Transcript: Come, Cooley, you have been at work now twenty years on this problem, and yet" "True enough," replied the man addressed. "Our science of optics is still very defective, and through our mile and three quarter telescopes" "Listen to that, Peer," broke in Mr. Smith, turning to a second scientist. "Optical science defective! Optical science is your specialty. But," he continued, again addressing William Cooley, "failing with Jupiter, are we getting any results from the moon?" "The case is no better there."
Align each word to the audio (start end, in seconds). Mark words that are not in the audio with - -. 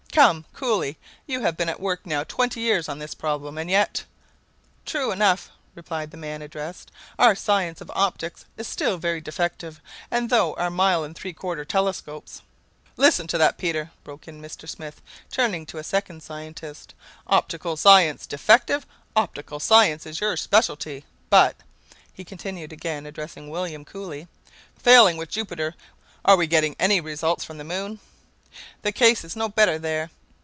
Come, 0.13 0.43
Cooley, 0.53 0.97
you 1.25 1.39
have 1.39 1.55
been 1.55 1.69
at 1.69 1.79
work 1.79 2.05
now 2.05 2.25
twenty 2.25 2.59
years 2.59 2.89
on 2.89 2.99
this 2.99 3.15
problem, 3.15 3.57
and 3.57 3.69
yet" 3.69 4.03
"True 4.85 5.09
enough," 5.13 5.49
replied 5.73 6.11
the 6.11 6.17
man 6.17 6.41
addressed. 6.41 6.91
"Our 7.17 7.33
science 7.33 7.79
of 7.79 7.89
optics 7.95 8.43
is 8.57 8.67
still 8.67 8.97
very 8.97 9.21
defective, 9.21 9.79
and 10.11 10.29
through 10.29 10.55
our 10.55 10.69
mile 10.69 11.05
and 11.05 11.15
three 11.15 11.31
quarter 11.31 11.63
telescopes" 11.63 12.41
"Listen 12.97 13.25
to 13.27 13.37
that, 13.37 13.57
Peer," 13.57 13.91
broke 14.03 14.27
in 14.27 14.41
Mr. 14.41 14.67
Smith, 14.67 15.01
turning 15.31 15.65
to 15.67 15.77
a 15.77 15.83
second 15.83 16.21
scientist. 16.21 16.93
"Optical 17.27 17.77
science 17.77 18.27
defective! 18.27 18.85
Optical 19.15 19.61
science 19.61 20.05
is 20.05 20.19
your 20.19 20.35
specialty. 20.35 21.05
But," 21.29 21.55
he 22.11 22.25
continued, 22.25 22.73
again 22.73 23.05
addressing 23.05 23.49
William 23.49 23.85
Cooley, 23.85 24.27
"failing 24.77 25.15
with 25.15 25.29
Jupiter, 25.29 25.73
are 26.25 26.35
we 26.35 26.47
getting 26.47 26.75
any 26.81 26.99
results 26.99 27.45
from 27.45 27.57
the 27.57 27.63
moon?" 27.63 28.01
"The 28.81 28.91
case 28.91 29.23
is 29.23 29.37
no 29.37 29.47
better 29.47 29.79
there." 29.79 30.09